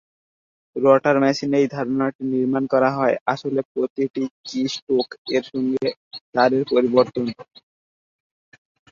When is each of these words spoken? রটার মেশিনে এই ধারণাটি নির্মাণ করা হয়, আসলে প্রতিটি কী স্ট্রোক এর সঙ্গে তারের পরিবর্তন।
রটার 0.75 1.17
মেশিনে 1.23 1.57
এই 1.59 1.67
ধারণাটি 1.67 2.21
নির্মাণ 2.33 2.63
করা 2.73 2.89
হয়, 2.97 3.15
আসলে 3.25 3.59
প্রতিটি 3.71 4.23
কী 4.45 4.61
স্ট্রোক 4.67 5.07
এর 5.35 5.43
সঙ্গে 5.51 5.87
তারের 6.33 6.63
পরিবর্তন। 6.71 7.25